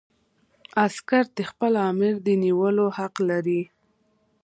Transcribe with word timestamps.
عسکر 0.85 1.23
د 1.37 1.39
خپل 1.49 1.73
آمر 1.89 2.13
د 2.25 2.27
نیولو 2.43 2.85
حق 2.97 3.15
لري. 3.29 3.61